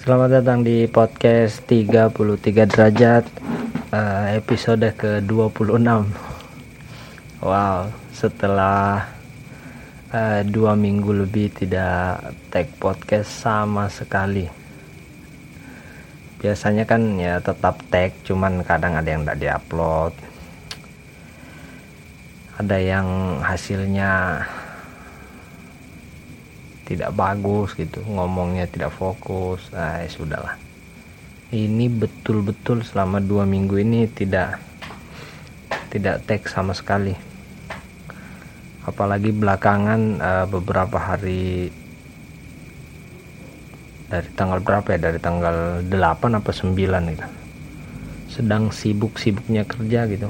[0.00, 2.08] Selamat datang di podcast 33
[2.72, 3.28] derajat
[3.92, 5.76] uh, episode ke-26
[7.44, 9.12] Wow, setelah
[10.08, 14.48] uh, dua minggu lebih tidak tag podcast sama sekali.
[16.40, 20.16] Biasanya kan ya tetap tag, cuman kadang ada yang tidak diupload.
[22.56, 23.08] Ada yang
[23.44, 24.40] hasilnya
[26.90, 29.62] tidak bagus gitu ngomongnya tidak fokus.
[29.70, 30.58] Nah ya sudahlah.
[31.54, 34.58] Ini betul-betul selama dua minggu ini tidak
[35.94, 37.14] tidak teks sama sekali.
[38.82, 41.70] Apalagi belakangan uh, beberapa hari
[44.10, 44.98] dari tanggal berapa ya?
[44.98, 46.74] Dari tanggal 8 apa 9
[47.14, 47.26] gitu.
[48.26, 50.26] Sedang sibuk-sibuknya kerja gitu.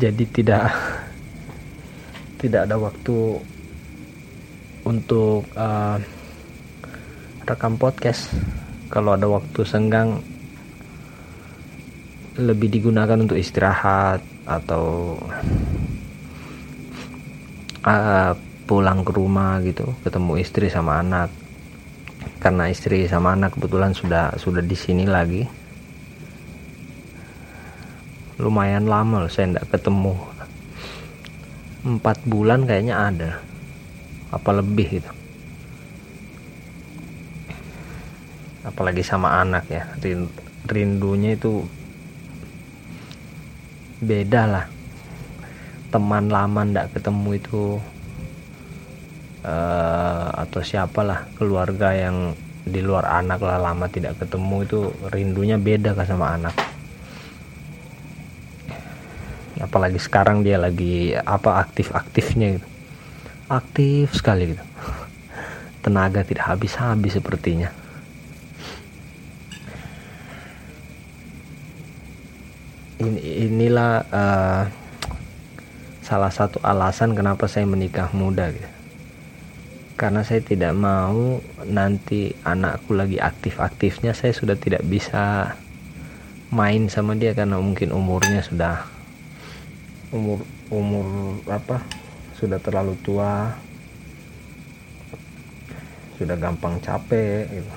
[0.00, 0.72] Jadi tidak
[2.44, 3.40] tidak ada waktu
[4.84, 5.96] untuk uh,
[7.48, 8.28] rekam podcast.
[8.92, 10.20] Kalau ada waktu senggang
[12.36, 15.16] lebih digunakan untuk istirahat atau
[17.80, 18.36] uh,
[18.68, 21.32] pulang ke rumah gitu ketemu istri sama anak.
[22.44, 25.48] Karena istri sama anak kebetulan sudah sudah di sini lagi.
[28.36, 30.33] Lumayan lama loh saya tidak ketemu
[31.84, 33.30] empat bulan kayaknya ada.
[34.32, 35.10] Apa lebih gitu.
[38.64, 39.84] Apalagi sama anak ya.
[40.64, 41.62] Rindunya itu
[44.00, 44.66] beda lah.
[45.92, 47.78] Teman lama ndak ketemu itu
[49.44, 54.80] uh, atau siapalah keluarga yang di luar anak lah lama tidak ketemu itu
[55.12, 56.73] rindunya beda kan sama anak
[59.74, 62.68] apalagi sekarang dia lagi apa aktif-aktifnya gitu.
[63.50, 64.62] Aktif sekali gitu.
[65.82, 67.74] Tenaga tidak habis-habis sepertinya.
[73.02, 74.62] Ini inilah uh,
[76.06, 78.70] salah satu alasan kenapa saya menikah muda gitu.
[79.98, 85.58] Karena saya tidak mau nanti anakku lagi aktif-aktifnya saya sudah tidak bisa
[86.54, 88.93] main sama dia karena mungkin umurnya sudah
[90.14, 90.38] umur
[90.70, 91.06] umur
[91.50, 91.82] apa?
[92.38, 93.50] Sudah terlalu tua.
[96.14, 97.74] Sudah gampang capek gitu.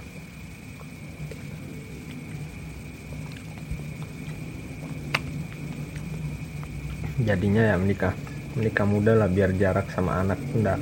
[7.17, 8.13] jadinya ya menikah
[8.53, 10.79] menikah muda lah biar jarak sama anak enggak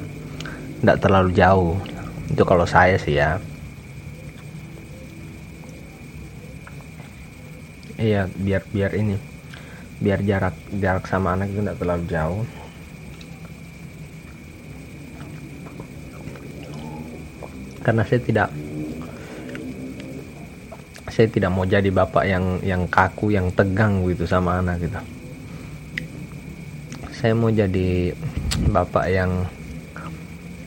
[0.83, 1.75] enggak terlalu jauh.
[2.29, 3.39] Itu kalau saya sih ya.
[7.95, 9.34] Iya biar biar ini
[9.99, 12.43] biar jarak jarak sama anak itu tidak terlalu jauh.
[17.85, 18.49] Karena saya tidak
[21.15, 24.99] saya tidak mau jadi bapak yang yang kaku yang tegang gitu sama anak gitu.
[27.15, 28.11] Saya mau jadi
[28.67, 29.47] bapak yang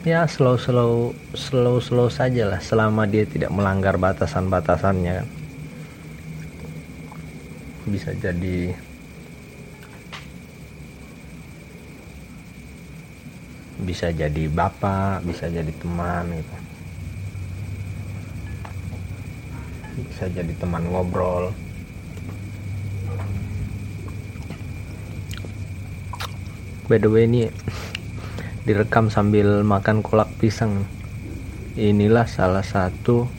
[0.01, 2.57] ya slow slow slow slow saja lah.
[2.63, 5.27] Selama dia tidak melanggar batasan batasannya kan.
[7.85, 8.73] Bisa jadi
[13.79, 16.55] bisa jadi bapak bisa jadi teman gitu.
[20.09, 21.55] Bisa jadi teman ngobrol.
[26.89, 27.47] By the way ini
[28.65, 30.83] direkam sambil makan kolak pisang.
[31.79, 33.29] Inilah salah satu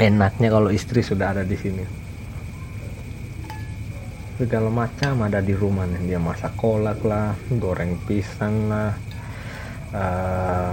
[0.00, 1.99] enaknya kalau istri sudah ada di sini
[4.40, 5.20] segala macam.
[5.20, 8.96] Ada di rumah nih dia masak kolak lah goreng pisang lah.
[9.92, 10.72] Uh,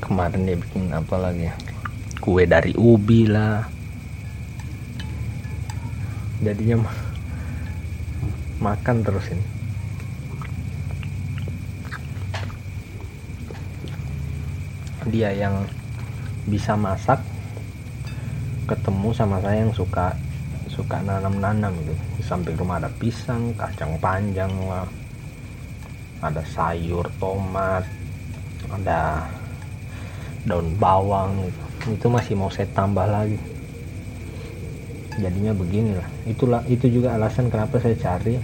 [0.00, 1.54] kemarin dia bikin apa lagi ya?
[2.16, 3.68] Kue dari ubi lah.
[6.40, 6.80] Jadinya
[8.56, 9.46] makan terus ini.
[15.12, 15.68] Dia yang
[16.48, 17.20] bisa masak
[18.64, 20.14] ketemu sama saya yang suka
[20.72, 21.94] suka nanam-nanam gitu.
[22.16, 24.88] Di samping rumah ada pisang kacang panjang lah
[26.22, 27.84] ada sayur tomat
[28.72, 29.26] ada
[30.48, 31.60] daun bawang gitu.
[31.92, 33.36] Itu masih mau saya tambah lagi.
[35.20, 36.08] Jadinya beginilah.
[36.24, 38.40] Itulah itu juga alasan kenapa saya cari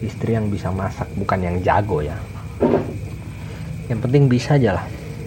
[0.00, 2.16] istri yang bisa masak bukan yang jago ya.
[3.90, 4.86] Yang penting bisa aja lah.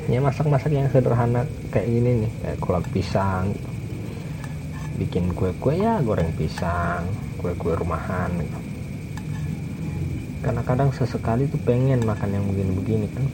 [0.10, 3.71] Ya masak-masak yang sederhana kayak gini nih kayak kolak pisang gitu
[5.00, 7.08] bikin kue-kue ya goreng pisang
[7.40, 8.32] kue-kue rumahan.
[8.40, 8.60] Gitu.
[10.42, 13.26] karena kadang sesekali tuh pengen makan yang begini-begini kan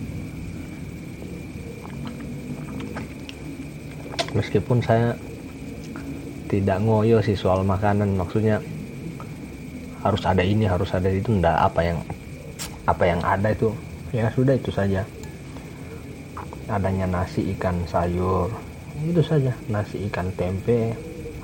[4.35, 5.15] meskipun saya
[6.51, 8.59] tidak ngoyo sih soal makanan maksudnya
[10.03, 11.99] harus ada ini harus ada itu ndak apa yang
[12.87, 13.69] apa yang ada itu.
[14.15, 15.03] Ya sudah itu saja.
[16.71, 18.47] Adanya nasi ikan sayur
[19.03, 19.51] itu saja.
[19.67, 20.95] Nasi ikan tempe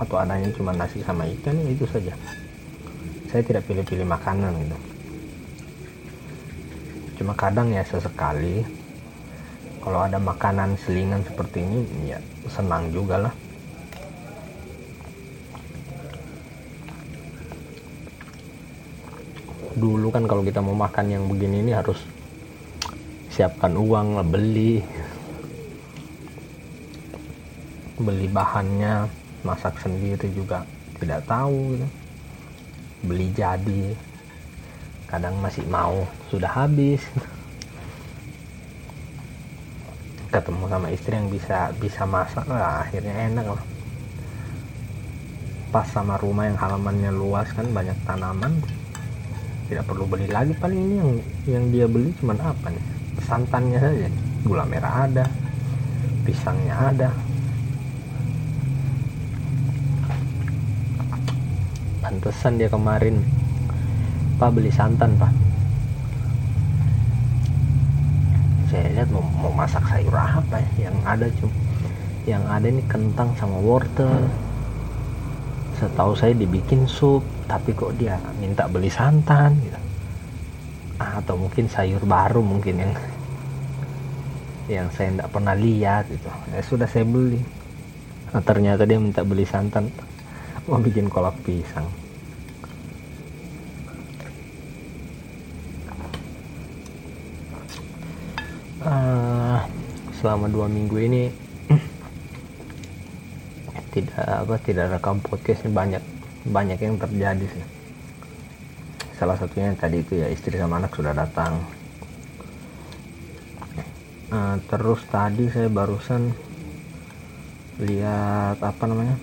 [0.02, 2.14] atau adanya cuma nasi sama ikan itu saja.
[3.30, 4.78] Saya tidak pilih-pilih makanan gitu.
[7.22, 8.66] Cuma kadang ya sesekali.
[9.84, 13.34] Kalau ada makanan selingan seperti ini ya senang juga lah.
[19.74, 22.00] Dulu kan kalau kita mau makan yang begini ini harus
[23.34, 24.80] siapkan uang beli.
[27.98, 30.64] Beli bahannya masak sendiri juga
[30.98, 31.88] tidak tahu gitu.
[33.04, 33.92] beli jadi.
[35.12, 37.04] Kadang masih mau sudah habis.
[40.34, 43.64] Ketemu sama istri yang bisa bisa masak lah akhirnya enak lah.
[45.70, 48.58] Pas sama rumah yang halamannya luas kan banyak tanaman.
[49.70, 51.12] Tidak perlu beli lagi paling ini yang
[51.46, 52.86] yang dia beli cuman apa nih?
[53.28, 54.10] Santannya saja.
[54.44, 55.26] Gula merah ada
[56.24, 57.12] pisangnya ada
[62.04, 63.24] pantesan dia kemarin
[64.36, 65.32] pak beli santan pak.
[68.68, 70.92] Saya lihat mau, mau masak sayur apa ya?
[70.92, 71.56] Yang ada cuma
[72.24, 74.12] yang ada ini kentang sama wortel.
[75.80, 79.80] Setahu saya dibikin sup tapi kok dia minta beli santan gitu.
[81.00, 82.94] Ah, atau mungkin sayur baru mungkin yang
[84.72, 87.40] yang saya tidak pernah lihat itu ya sudah saya beli.
[88.32, 89.92] Nah, ternyata dia minta beli santan
[90.68, 91.88] mau bikin kolak pisang.
[98.84, 99.64] Uh,
[100.20, 101.24] selama dua minggu ini
[103.96, 106.04] tidak apa tidak rekam podcast banyak
[106.48, 107.66] banyak yang terjadi sih.
[109.16, 111.60] Salah satunya tadi itu ya istri sama anak sudah datang.
[114.32, 116.32] Uh, terus tadi saya barusan
[117.84, 119.16] lihat apa namanya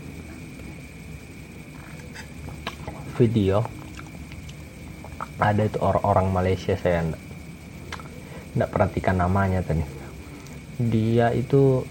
[3.21, 3.61] video
[5.37, 7.05] ada itu orang-orang Malaysia saya
[8.53, 9.85] tidak perhatikan namanya tadi.
[10.81, 11.85] Dia itu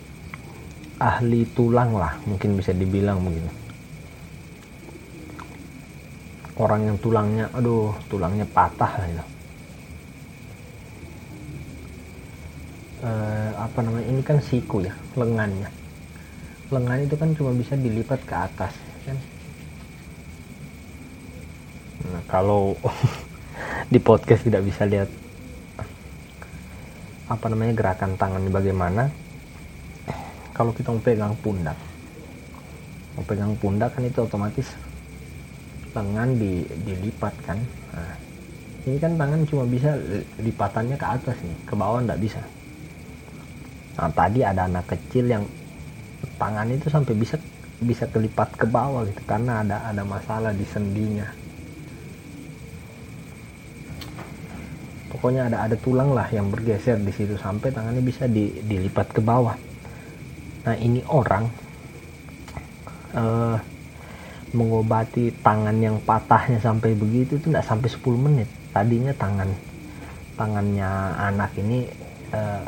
[0.98, 3.50] ahli tulang lah mungkin bisa dibilang begitu.
[6.60, 9.26] Orang yang tulangnya aduh tulangnya patah lah itu.
[13.00, 13.12] E,
[13.56, 15.70] apa namanya ini kan siku ya lengannya.
[16.70, 18.74] Lengan itu kan cuma bisa dilipat ke atas
[19.10, 19.18] kan
[22.10, 22.74] nah kalau
[23.94, 25.10] di podcast tidak bisa lihat
[27.30, 29.14] apa namanya gerakan tangan bagaimana
[30.54, 31.78] kalau kita mau pegang pundak
[33.14, 34.68] mau pegang pundak kan itu otomatis
[35.94, 37.58] lengan di, dilipat kan.
[37.94, 38.16] Nah,
[38.86, 39.98] ini kan tangan cuma bisa
[40.40, 42.42] lipatannya ke atas nih ke bawah nggak bisa.
[44.00, 45.44] Nah tadi ada anak kecil yang
[46.40, 47.36] tangan itu sampai bisa
[47.80, 51.28] bisa kelipat ke bawah gitu karena ada ada masalah di sendinya
[55.20, 59.20] pokoknya ada ada tulang lah yang bergeser di situ sampai tangannya bisa di, dilipat ke
[59.20, 59.52] bawah.
[60.64, 61.44] Nah ini orang
[63.20, 63.60] uh,
[64.56, 68.48] mengobati tangan yang patahnya sampai begitu itu tidak sampai 10 menit.
[68.72, 69.52] Tadinya tangan
[70.40, 70.88] tangannya
[71.20, 71.84] anak ini
[72.32, 72.64] uh,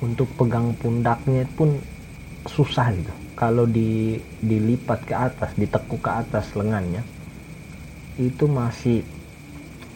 [0.00, 1.76] untuk pegang pundaknya pun
[2.48, 3.12] susah gitu.
[3.36, 7.04] Kalau di dilipat ke atas ditekuk ke atas lengannya
[8.16, 9.17] itu masih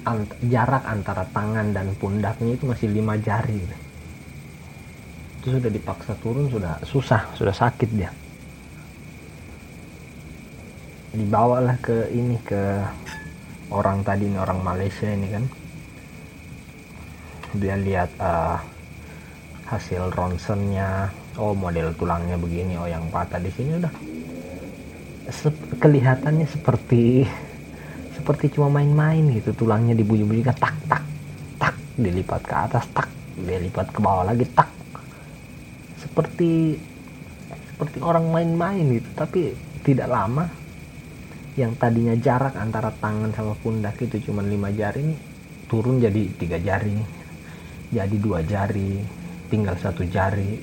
[0.06, 3.62] ant, jarak antara tangan dan pundaknya itu masih lima jari.
[5.42, 8.10] Itu sudah dipaksa turun sudah susah sudah sakit dia.
[11.12, 12.80] Dibawalah ke ini ke
[13.68, 15.44] orang tadi ini orang Malaysia ini kan.
[17.58, 18.56] Dia lihat uh,
[19.68, 21.12] hasil ronsennya.
[21.40, 23.92] Oh model tulangnya begini oh yang patah di sini udah.
[25.32, 27.24] Sep kelihatannya seperti
[28.22, 29.50] seperti cuma main-main gitu.
[29.50, 31.02] Tulangnya dibunyi-bunyikan tak tak
[31.58, 31.74] tak.
[31.98, 33.10] Dilipat ke atas tak.
[33.34, 34.70] Dilipat ke bawah lagi tak.
[35.98, 36.78] Seperti
[37.74, 39.10] seperti orang main-main gitu.
[39.18, 39.50] Tapi
[39.82, 40.46] tidak lama
[41.58, 45.16] yang tadinya jarak antara tangan sama pundak itu cuma lima jari ini
[45.68, 46.96] turun jadi tiga jari
[47.92, 49.04] jadi dua jari
[49.52, 50.56] tinggal satu jari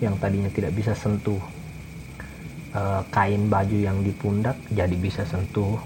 [0.00, 1.40] yang tadinya tidak bisa sentuh
[2.72, 2.80] e,
[3.12, 5.76] kain baju yang di pundak jadi bisa sentuh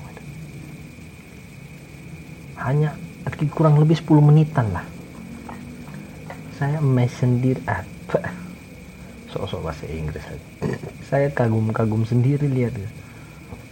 [2.69, 2.91] hanya
[3.53, 4.85] kurang lebih 10 menitan lah.
[6.57, 8.35] Saya mes sendiri apa
[9.29, 10.25] sok-sok bahasa Inggris
[11.09, 12.77] saya kagum-kagum sendiri lihat.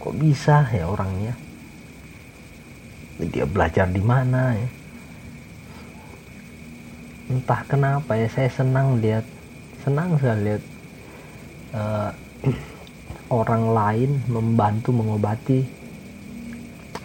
[0.01, 1.37] Kok bisa ya orangnya?
[3.21, 4.69] Dia belajar di mana ya?
[7.29, 9.25] Entah kenapa ya saya senang lihat.
[9.85, 10.63] Senang saya lihat
[11.77, 12.09] uh,
[13.41, 15.61] orang lain membantu mengobati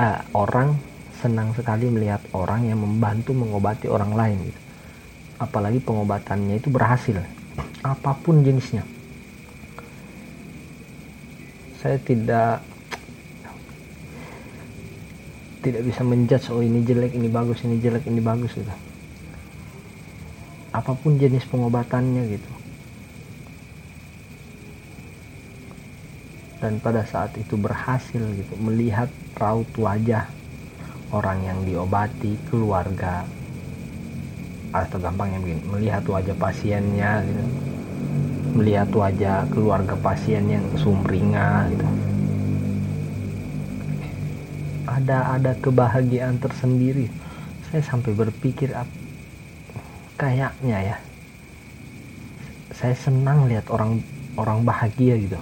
[0.00, 0.91] uh, orang
[1.22, 4.60] senang sekali melihat orang yang membantu mengobati orang lain gitu.
[5.42, 7.18] apalagi pengobatannya itu berhasil.
[7.82, 8.86] Apa pun jenisnya.
[11.82, 12.62] Saya tidak
[15.66, 18.70] tidak bisa menjudge oh ini jelek ini bagus ini jelek ini bagus gitu.
[20.70, 22.50] Apa pun jenis pengobatannya gitu.
[26.62, 30.30] Dan pada saat itu berhasil gitu melihat raut wajah
[31.12, 33.22] orang yang diobati keluarga.
[34.72, 37.44] Atau gampangnya begini melihat wajah pasiennya gitu.
[38.56, 41.86] Melihat wajah keluarga pasien yang sumringah gitu.
[44.88, 47.12] Ada ada kebahagiaan tersendiri.
[47.68, 48.72] Saya sampai berpikir
[50.16, 50.96] kayaknya ya
[52.72, 54.00] saya senang lihat orang
[54.40, 55.36] orang bahagia gitu.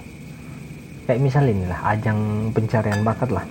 [1.07, 3.43] Kayak misal inilah ajang pencarian bakat lah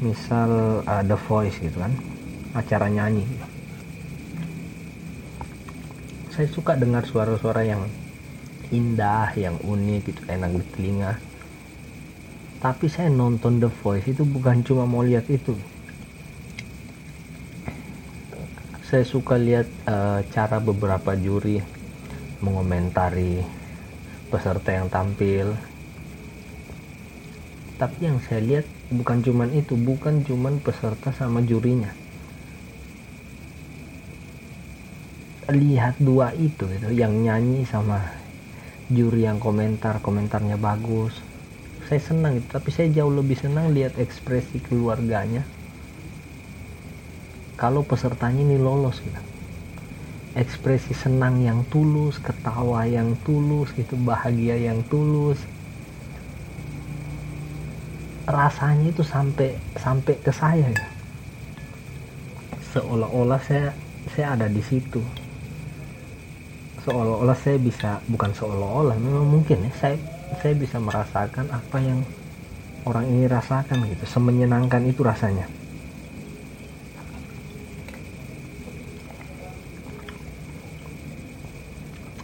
[0.00, 1.92] misal uh, The Voice gitu kan.
[2.56, 3.24] Acara nyanyi.
[6.32, 7.88] Saya suka dengar suara-suara yang
[8.68, 11.12] indah yang unik gitu enak di telinga.
[12.60, 15.56] Tapi saya nonton The Voice itu bukan cuma mau lihat itu.
[18.86, 21.58] Saya suka lihat uh, cara beberapa juri
[22.38, 23.42] mengomentari
[24.30, 25.56] peserta yang tampil
[27.80, 28.66] tapi yang saya lihat
[28.98, 31.90] bukan cuman itu bukan cuman peserta sama jurinya.
[35.62, 37.98] Lihat dua itu gitu yang nyanyi sama
[38.96, 41.14] juri yang komentar komentarnya bagus.
[41.86, 45.42] Saya senang itu tapi saya jauh lebih senang lihat ekspresi keluarganya.
[47.60, 49.20] Kalau pesertanya ini lolos gitu.
[50.42, 55.38] Ekspresi senang yang tulus ketawa yang tulus gitu bahagia yang tulus
[58.26, 60.86] rasanya itu sampai sampai ke saya ya.
[62.74, 63.70] Seolah-olah saya
[64.10, 64.98] saya ada di situ.
[66.82, 69.96] Seolah-olah saya bisa bukan seolah-olah memang mungkin ya saya
[70.42, 72.02] saya bisa merasakan apa yang
[72.86, 75.46] orang ini rasakan gitu semenyenangkan itu rasanya.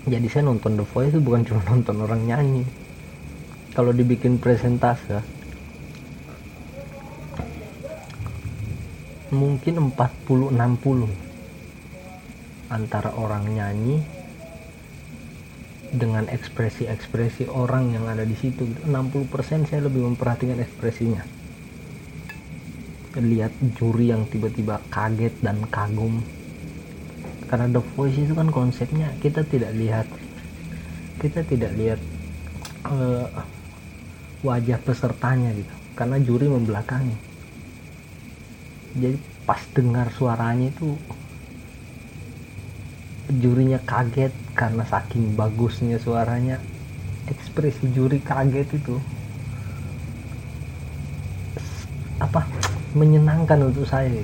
[0.03, 2.67] Jadi saya nonton The Voice itu bukan cuma nonton orang nyanyi.
[3.73, 5.42] Kalau dibikin presentase
[9.33, 11.09] mungkin 40-60
[12.69, 14.05] antara orang nyanyi
[15.93, 21.25] dengan ekspresi-ekspresi orang yang ada di situ 60% saya lebih memperhatikan ekspresinya.
[23.17, 26.21] Lihat juri yang tiba-tiba kaget dan kagum.
[27.49, 30.09] Karena The Voice itu kan konsepnya kita tidak lihat
[31.21, 32.01] kita tidak lihat
[32.89, 33.29] uh,
[34.45, 35.73] wajah pesertanya gitu.
[35.93, 37.32] Karena juri membelakangi
[38.93, 39.17] jadi
[39.49, 40.93] pas dengar suaranya itu
[43.41, 46.61] jurinya kaget karena saking bagusnya suaranya.
[47.25, 49.01] Ekspresi juri kaget itu
[52.21, 52.45] apa
[52.93, 54.21] menyenangkan untuk saya.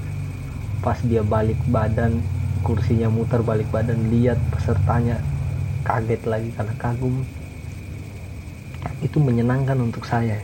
[0.84, 2.20] Pas dia balik badan
[2.60, 5.16] kursinya muter balik badan lihat pesertanya
[5.88, 7.24] kaget lagi karena kagum.
[9.00, 10.36] Itu menyenangkan untuk saya.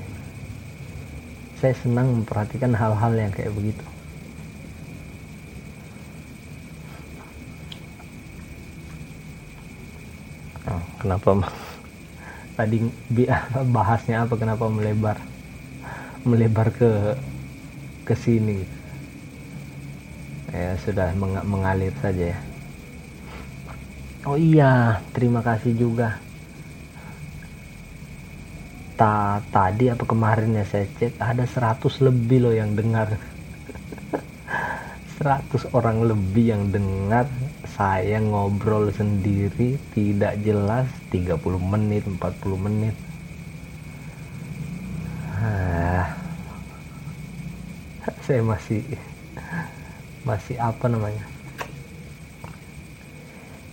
[1.60, 3.93] Saya senang memperhatikan hal-hal yang kayak begitu
[11.04, 11.30] kenapa
[12.58, 12.76] tadi
[13.76, 14.34] bahasnya apa?
[14.40, 15.18] Kenapa melebar
[16.24, 16.88] melebar ke
[18.04, 18.64] ke sini?
[20.54, 22.38] Ya sudah meng mengalir saja ya.
[24.28, 24.64] Oh iya
[25.14, 26.04] terima kasih juga.
[29.00, 33.08] Ta tadi apa kemarin ya saya cek ada 100 lebih loh yang dengar
[35.24, 37.24] 100 orang lebih yang dengar
[37.64, 42.20] saya ngobrol sendiri tidak jelas 30 menit 40
[42.60, 42.92] menit.
[45.40, 46.12] Ah,
[48.20, 48.84] saya masih
[50.28, 51.24] masih apa namanya?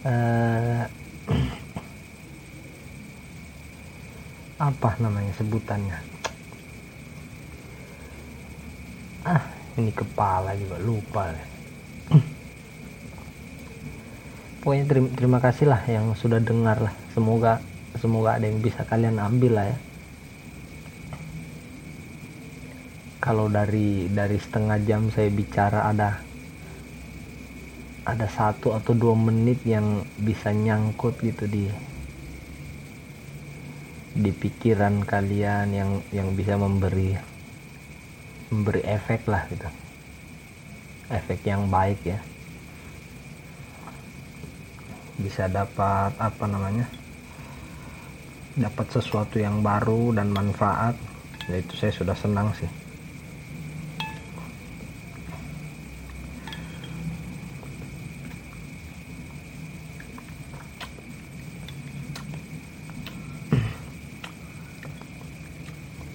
[0.08, 0.88] Uh,
[4.72, 6.00] apa namanya sebutannya
[9.22, 11.32] ah ini kepala juga lupa
[14.62, 16.94] pokoknya terima, terima kasih lah yang sudah dengar lah.
[17.12, 17.60] Semoga
[17.98, 19.78] semoga ada yang bisa kalian ambil lah ya.
[23.22, 26.22] Kalau dari dari setengah jam saya bicara ada
[28.01, 31.70] ada satu atau dua menit yang bisa nyangkut gitu di
[34.12, 37.31] di pikiran kalian yang yang bisa memberi
[38.51, 39.65] memberi efek lah gitu.
[41.08, 42.20] Efek yang baik ya.
[45.15, 46.86] Bisa dapat apa namanya
[48.60, 51.00] dapat sesuatu yang baru dan manfaat.
[51.48, 52.67] Ya itu saya sudah senang sih.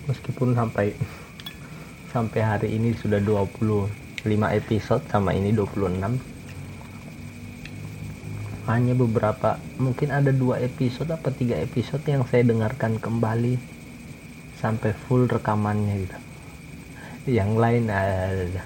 [0.06, 0.92] Meskipun sampai
[2.16, 3.92] sampai hari ini sudah 25
[4.56, 6.16] episode sama ini 26
[8.66, 13.54] hanya beberapa mungkin ada dua episode apa tiga episode yang saya dengarkan kembali.
[14.58, 16.18] Sampai full rekamannya gitu.
[17.30, 18.64] Yang lain ada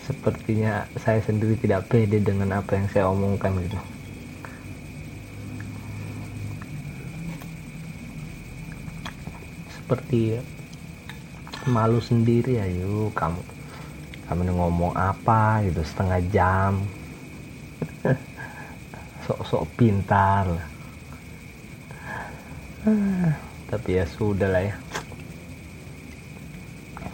[0.00, 3.76] sepertinya saya sendiri tidak pede dengan apa yang saya omongkan gitu.
[9.76, 10.40] Seperti
[11.68, 13.38] malu sendiri ayo kamu
[14.26, 16.72] kamu ngomong apa gitu setengah jam.
[19.28, 20.46] Sok-sok pintar
[23.70, 24.74] tapi ya sudah lah ya.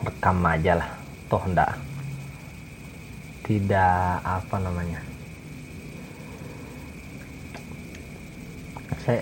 [0.09, 0.88] Rekam aja lah
[1.28, 1.76] toh ndak.
[3.45, 5.00] Tidak apa namanya.
[9.05, 9.21] Saya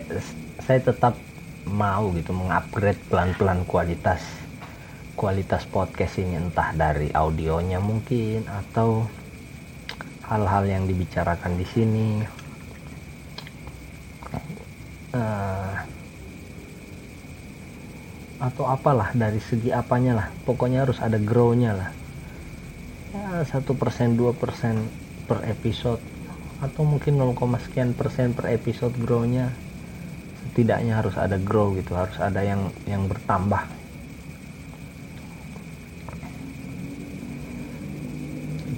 [0.62, 1.18] saya tetap
[1.66, 4.45] mau gitu mengupgrade pelan-pelan kualitas
[5.16, 9.08] kualitas podcast ini entah dari audionya mungkin atau
[10.28, 12.08] hal-hal yang dibicarakan di sini.
[15.16, 15.72] Uh,
[18.36, 20.28] atau apalah dari segi apanya lah.
[20.44, 21.90] Pokoknya harus ada grow-nya lah.
[23.16, 24.92] Ya satu persen dua persen
[25.24, 26.04] per episode
[26.60, 29.56] atau mungkin 0, sekian persen per episode grow-nya.
[30.44, 33.75] Setidaknya harus ada grow gitu harus ada yang yang bertambah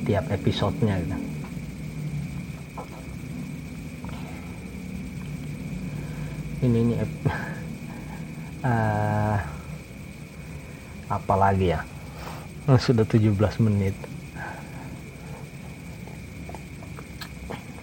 [0.08, 1.16] tiap episodenya gitu.
[6.64, 6.94] Ini ini
[8.64, 9.36] uh,
[11.20, 11.84] apa lagi ya?
[12.84, 13.36] Sudah 17
[13.68, 13.92] menit.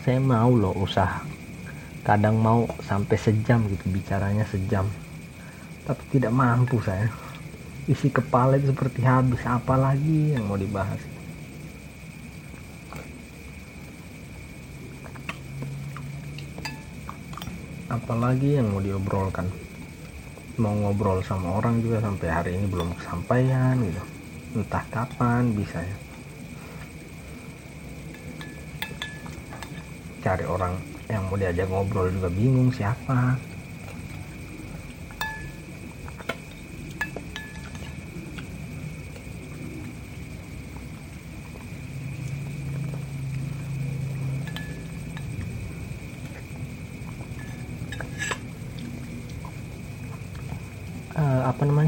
[0.02, 1.22] Saya mau loh usaha.
[2.06, 4.86] Kadang mau sampai sejam gitu bicaranya sejam.
[5.86, 7.06] Tapi tidak mampu saya.
[7.86, 9.42] Isi kepala itu seperti habis.
[9.46, 11.15] Apa lagi yang mau dibahas
[17.90, 19.50] apalagi yang mau diobrolkan?
[20.56, 24.04] Mau ngobrol sama orang juga sampai hari ini belum kesampaian gitu.
[24.56, 25.98] Entah kapan bisa ya.
[30.24, 30.74] Cari orang
[31.12, 33.38] yang mau diajak ngobrol juga bingung siapa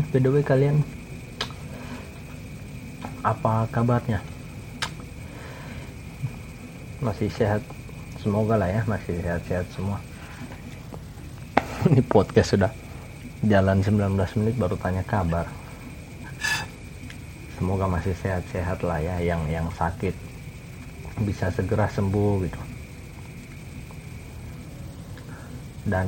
[0.07, 0.87] by the way kalian
[3.27, 4.23] apa kabarnya?
[7.03, 7.59] Masih sehat.
[8.23, 9.99] Semoga lah ya masih sehat-sehat semua.
[11.91, 12.71] Ini podcast sudah
[13.43, 15.45] jalan 19 menit baru tanya kabar.
[17.59, 20.15] Semoga masih sehat-sehat lah ya yang yang sakit
[21.27, 22.61] bisa segera sembuh gitu.
[25.87, 26.07] Dan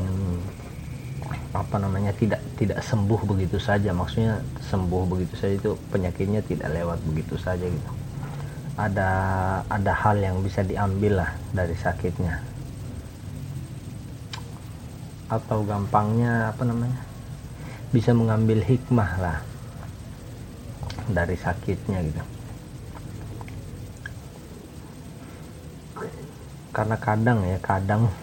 [1.49, 3.89] apa namanya tidak tidak sembuh begitu saja.
[3.89, 7.89] Maksudnya sembuh begitu saja itu penyakitnya tidak lewat begitu saja gitu.
[8.77, 9.09] Ada
[9.65, 12.37] ada hal yang bisa diambil lah dari sakitnya.
[15.29, 17.01] Atau gampangnya apa namanya
[17.89, 19.37] bisa mengambil hikmah lah
[21.09, 22.23] dari sakitnya gitu.
[26.69, 28.13] Karena kadang ya kadang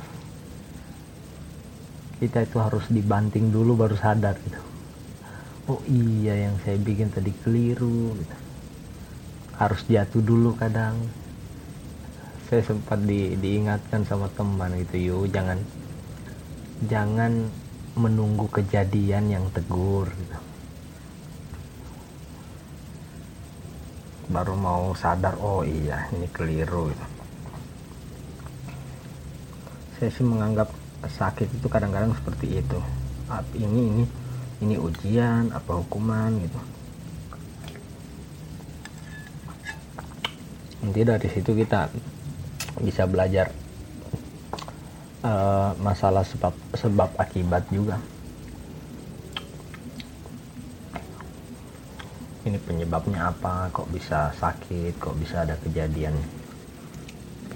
[2.16, 4.60] kita itu harus dibanting dulu baru sadar gitu
[5.68, 8.36] oh iya yang saya bikin tadi keliru gitu.
[9.60, 10.96] harus jatuh dulu kadang
[12.46, 15.58] saya sempat di, diingatkan sama teman gitu yuk jangan
[16.86, 17.50] jangan
[17.98, 20.38] menunggu kejadian yang tegur gitu.
[24.32, 27.06] baru mau sadar oh iya ini keliru gitu.
[30.00, 32.78] saya sih menganggap sakit itu kadang-kadang seperti itu.
[33.58, 34.04] Ini ini
[34.62, 36.60] ini ujian apa hukuman gitu.
[40.86, 41.90] Nanti dari situ kita
[42.78, 43.50] bisa belajar
[45.26, 47.98] uh, masalah sebab sebab akibat juga.
[52.46, 53.74] Ini penyebabnya apa?
[53.74, 55.02] Kok bisa sakit?
[55.02, 56.14] Kok bisa ada kejadian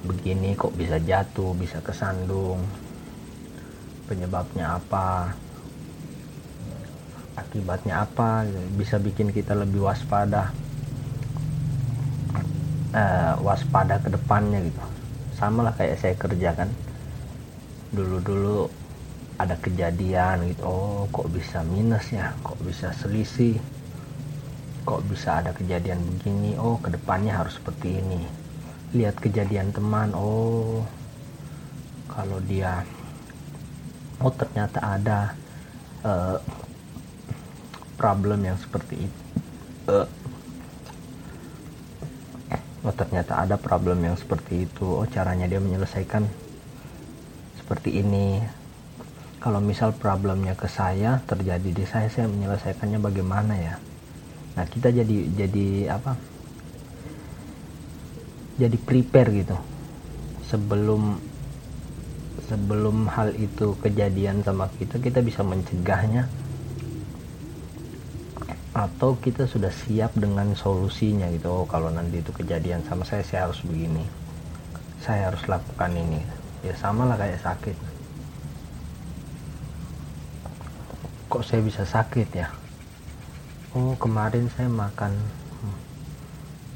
[0.03, 0.59] begini?
[0.59, 1.55] Kok bisa jatuh?
[1.55, 2.67] Bisa kesandung
[4.11, 5.31] penyebabnya apa
[7.39, 8.43] akibatnya apa
[8.75, 10.51] bisa bikin kita lebih waspada
[12.91, 14.83] uh, waspada ke depannya gitu.
[15.39, 16.69] Sama lah kayak saya kerjakan.
[17.95, 18.71] Dulu-dulu
[19.41, 23.57] ada kejadian gitu oh kok bisa minus ya kok bisa selisih
[24.85, 28.21] kok bisa ada kejadian begini oh ke depannya harus seperti ini.
[28.93, 30.85] Lihat kejadian teman oh
[32.11, 32.85] kalau dia
[34.21, 35.19] oh ternyata ada
[36.05, 36.37] uh,
[37.97, 39.21] problem yang seperti itu
[39.89, 40.09] uh,
[42.85, 44.87] oh ternyata ada problem yang seperti itu.
[44.89, 46.25] Oh caranya dia menyelesaikan
[47.61, 48.41] seperti ini.
[49.41, 53.75] Kalau misal problemnya ke saya terjadi di saya saya menyelesaikannya bagaimana ya?
[54.57, 56.13] Nah kita jadi jadi apa?
[58.61, 59.57] Jadi prepare gitu.
[60.45, 61.17] Sebelum
[62.51, 66.27] sebelum hal itu kejadian sama kita kita bisa mencegahnya.
[68.75, 71.63] Atau kita sudah siap dengan solusinya gitu.
[71.63, 74.03] Oh kalau nanti itu kejadian sama saya saya harus begini.
[74.99, 76.19] Saya harus lakukan ini.
[76.67, 77.77] Ya sama lah kayak sakit.
[81.31, 82.51] Kok saya bisa sakit ya?
[83.79, 85.15] Oh kemarin saya makan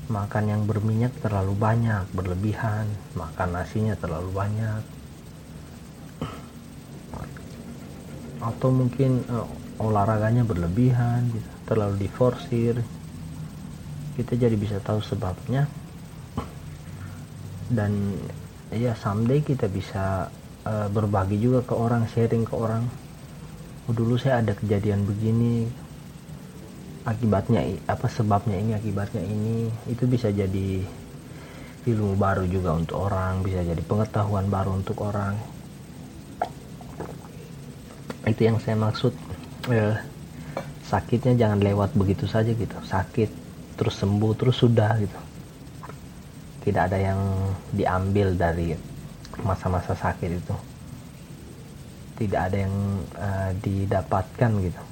[0.06, 2.86] makan yang berminyak terlalu banyak berlebihan.
[3.18, 5.03] Makan nasinya terlalu banyak
[8.44, 9.48] atau mungkin uh,
[9.80, 12.76] olahraganya berlebihan gitu, terlalu diforsir.
[14.14, 15.66] Kita jadi bisa tahu sebabnya.
[17.72, 18.14] Dan
[18.70, 20.28] ya someday kita bisa
[20.68, 22.84] uh, berbagi juga ke orang sharing ke orang.
[23.88, 25.66] Oh, dulu saya ada kejadian begini.
[27.04, 29.68] Akibatnya apa sebabnya ini akibatnya ini.
[29.88, 30.84] Itu bisa jadi
[31.84, 35.36] ilmu baru juga untuk orang bisa jadi pengetahuan baru untuk orang
[38.24, 39.12] itu yang saya maksud
[39.68, 39.96] eh,
[40.84, 42.76] sakitnya jangan lewat begitu saja gitu.
[42.84, 43.30] Sakit
[43.74, 45.18] terus sembuh terus sudah gitu.
[46.64, 47.20] Tidak ada yang
[47.74, 48.72] diambil dari
[49.44, 50.56] masa-masa sakit itu.
[52.14, 52.74] Tidak ada yang
[53.18, 54.82] uh, didapatkan gitu.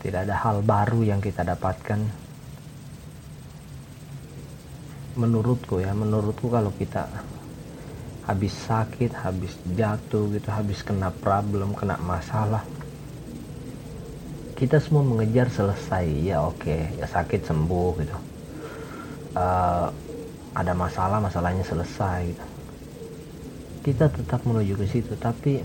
[0.00, 2.00] Tidak ada hal baru yang kita dapatkan.
[5.20, 7.06] Menurutku ya menurutku kalau kita
[8.26, 12.66] habis sakit habis jatuh gitu habis kena problem kena masalah.
[14.58, 18.16] Kita semua mengejar selesai ya oke okay, ya sakit sembuh gitu.
[19.36, 19.88] Uh,
[20.58, 22.44] ada masalah masalahnya selesai gitu.
[23.86, 25.62] Kita tetap menuju ke situ tapi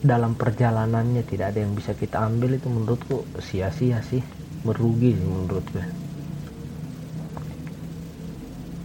[0.00, 2.56] dalam perjalanannya tidak ada yang bisa kita ambil.
[2.56, 4.24] Itu menurutku sia-sia sih
[4.64, 5.84] merugi sih menurutku.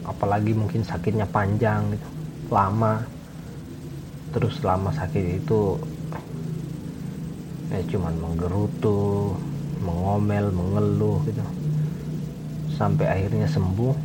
[0.03, 2.14] Apalagi mungkin sakitnya panjang gitu
[2.51, 3.03] lama.
[4.35, 5.79] Terus selama sakit itu
[7.71, 9.33] ya cuman menggerutu
[9.81, 11.43] mengomel mengeluh gitu.
[12.75, 13.95] Sampai akhirnya sembuh.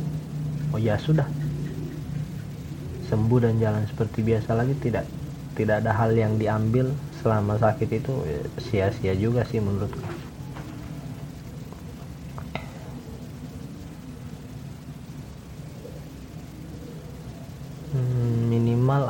[0.71, 1.27] Oh ya sudah.
[3.11, 4.71] Sembuh dan jalan seperti biasa lagi.
[4.79, 5.05] Tidak
[5.59, 10.20] tidak ada hal yang diambil selama sakit itu ya, sia-sia juga sih menurutku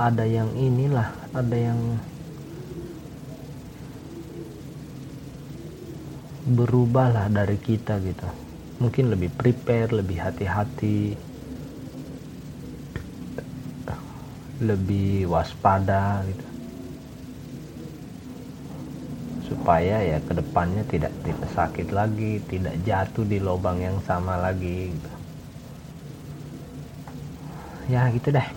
[0.10, 1.80] ada yang inilah ada yang
[6.58, 8.26] berubah lah dari kita gitu.
[8.82, 11.14] Mungkin lebih prepare lebih hati-hati
[14.62, 16.48] lebih waspada gitu.
[19.54, 24.94] Supaya ya ke depannya tidak tidak sakit lagi tidak jatuh di lubang yang sama lagi
[24.94, 25.12] gitu.
[27.92, 28.48] ya gitu deh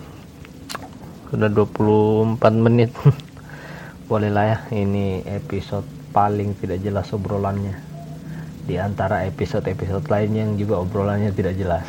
[1.34, 2.94] sudah 24 menit.
[4.10, 5.82] Boleh lah ya ini episode
[6.14, 7.74] paling tidak jelas obrolannya.
[8.64, 11.84] Di antara episode-episode lainnya yang juga obrolannya tidak jelas.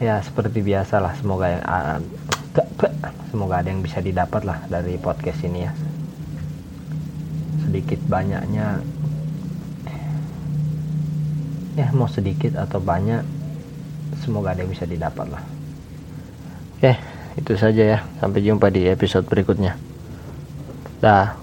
[0.00, 1.98] Ya seperti biasa lah semoga yang uh,
[3.28, 5.72] semoga ada yang bisa didapat lah dari podcast ini ya.
[7.68, 8.80] Sedikit banyaknya
[11.76, 13.22] ya mau sedikit atau banyak
[14.24, 15.42] semoga ada yang bisa didapat lah.
[16.78, 17.07] Oke
[17.38, 17.98] itu saja ya.
[18.18, 19.78] Sampai jumpa di episode berikutnya.
[20.98, 21.38] Dah